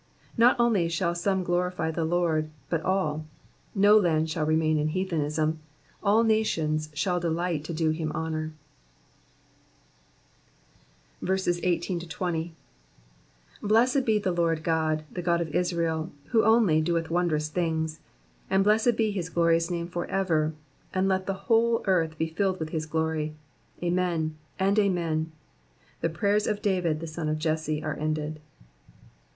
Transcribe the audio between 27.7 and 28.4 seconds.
are ended.